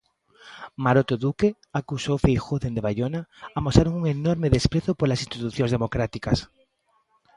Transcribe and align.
Maroto 0.83 1.13
e 1.17 1.21
Duque, 1.25 1.49
acusou 1.79 2.21
Feijóo 2.23 2.61
dende 2.63 2.85
Baiona, 2.85 3.21
amosaron 3.59 3.97
un 3.99 4.05
"enorme 4.17 4.53
desprezo 4.55 4.91
polas 4.99 5.23
institucións 5.25 5.73
democráticas". 5.75 6.39